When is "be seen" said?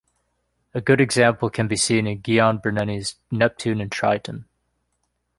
1.67-2.07